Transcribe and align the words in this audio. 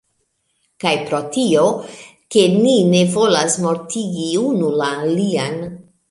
Kaj 0.83 0.91
pro 1.09 1.17
tio, 1.33 1.65
ke 2.35 2.45
ni 2.53 2.73
ne 2.93 3.01
volas 3.17 3.57
mortigi 3.65 4.25
unu 4.45 4.71
la 4.79 4.89
alian 5.03 5.61